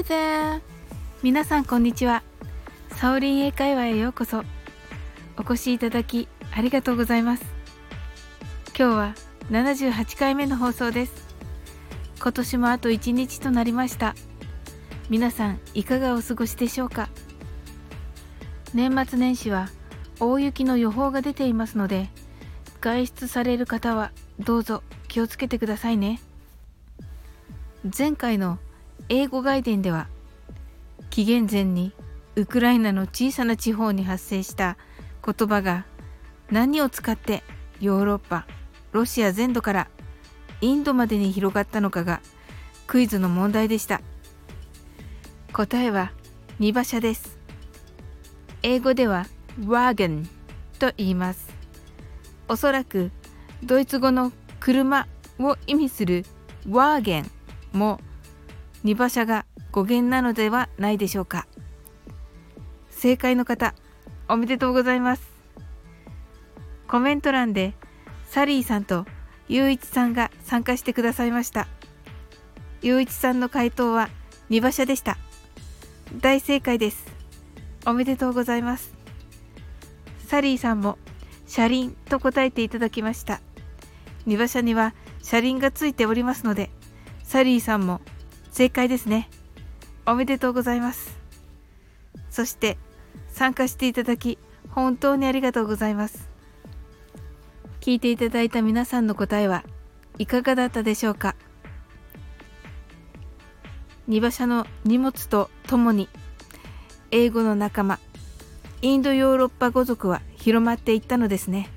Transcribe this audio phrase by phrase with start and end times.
[0.00, 0.62] Hi there!
[1.22, 2.22] 皆さんこんにちは。
[2.92, 4.44] サオリン英会話へようこそ。
[5.36, 6.26] お越しいただき
[6.56, 7.44] ありがとうございます。
[8.68, 9.14] 今日は
[9.50, 11.12] 78回目の放送です。
[12.18, 14.14] 今年もあと1日となりました。
[15.10, 17.10] 皆さんいかがお過ごしでしょうか
[18.72, 19.68] 年末年始は
[20.18, 22.08] 大雪の予報が出ていますので、
[22.80, 26.22] 外出される方はどうぞ気をつけてくださいね。
[27.84, 28.58] 前回の
[29.12, 30.06] 英語外伝では
[31.10, 31.92] 紀元前に
[32.36, 34.76] ウクライナの小さな地方に発生した
[35.26, 35.84] 言葉が
[36.52, 37.42] 何を使って
[37.80, 38.46] ヨーロッパ
[38.92, 39.88] ロシア全土から
[40.60, 42.20] インドまでに広がったのかが
[42.86, 44.00] クイズの問題でした。
[45.52, 46.12] 答えは
[46.60, 47.36] 2馬車です。
[48.62, 49.26] 英語では
[49.66, 50.28] ワーゲン
[50.78, 51.48] と言います。
[52.48, 53.10] おそらく
[53.64, 54.30] ドイツ語の
[54.60, 55.08] 車
[55.40, 56.24] を意味する
[56.68, 57.30] ワーゲン
[57.72, 58.00] も
[58.84, 61.46] 2馬車が語源なのではないでしょうか。
[62.90, 63.74] 正解の方
[64.28, 65.22] おめでとうございます。
[66.88, 67.74] コメント欄で
[68.28, 69.06] サリーさんと
[69.48, 71.68] ゆういちさんが参加してくださいました。
[72.82, 74.08] ゆういちさんの回答は
[74.48, 75.18] 2馬車でした。
[76.20, 77.06] 大正解です。
[77.86, 78.92] おめでとうございます。
[80.26, 80.96] サリーさんも
[81.46, 83.40] 車輪と答えていただきました。
[84.26, 86.70] 2馬車には車輪がついておりますので
[87.24, 88.00] サリーさんも
[88.50, 89.28] 正解ですね。
[90.06, 91.18] おめでとうございます。
[92.30, 92.78] そして
[93.28, 94.38] 参加していただき
[94.70, 96.28] 本当にありがとうございます。
[97.80, 99.64] 聞いていただいた皆さんの答えは
[100.18, 101.34] いかがだったでしょうか
[104.06, 106.08] 荷馬車の荷物とともに
[107.10, 107.98] 英語の仲間
[108.82, 111.70] インドヨーロッパ語族は広まっていったのですね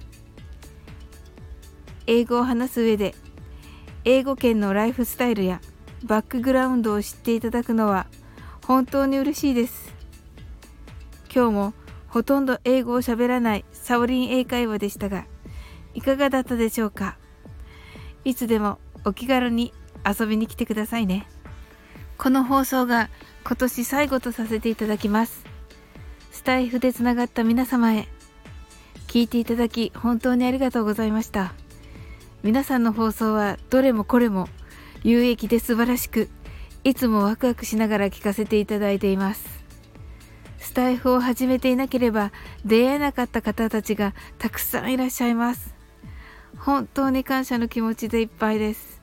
[2.06, 3.16] 英語を話す上で
[4.04, 5.62] 英語圏のライフスタイルや
[6.04, 8.08] バックグラウンドを知っていただくのは
[8.66, 9.94] 本当に嬉しいです。
[11.34, 11.74] 今日も
[12.08, 15.26] ほとんど英語を喋らないサオリン英会話でしたが
[15.94, 17.18] いかがだったでしょうか？
[18.24, 19.74] いつでもお気軽に
[20.06, 21.28] 遊びに来てくださいね。
[22.18, 23.10] この放送が
[23.44, 25.44] 今年最後とさせていただきます。
[26.32, 28.08] スタイフでつながった皆様へ
[29.08, 31.54] 聞いていただき本当にありがとうございました。
[32.44, 34.50] 皆さんの放送はどれもこれも
[35.04, 36.30] 有益で素晴らしく
[36.84, 39.64] いつもワクワクしながら聞かせていただいています。
[40.60, 42.32] スタイフを始めていなければ
[42.66, 45.76] 出会えなかった方たちがたくさんいらっしゃいます。
[46.58, 49.02] 本当に感謝の気持ちでいっぱいです。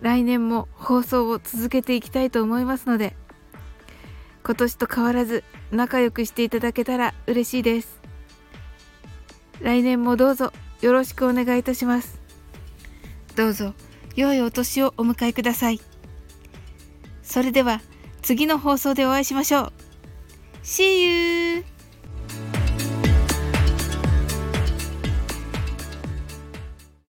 [0.00, 3.16] 来年も放送を続けていきたいと思いますので
[4.44, 8.00] 今年と変わらず仲良くしていただけたら嬉しいです。
[9.60, 12.20] 来年もどうぞよろしくお願いいたします。
[13.36, 13.74] どうぞ。
[14.16, 15.80] 良いお年をお迎えください。
[17.22, 17.80] それでは
[18.22, 19.72] 次の放送でお会いしましょう。
[20.62, 21.63] See you!